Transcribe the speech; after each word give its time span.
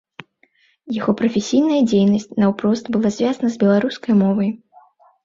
Яго 0.99 1.11
прафесійная 1.19 1.77
дзейнасць 1.89 2.25
наўпрост 2.45 2.89
была 2.97 3.07
звязана 3.19 3.47
з 3.57 3.63
беларускай 3.65 4.13
мовай. 4.23 4.49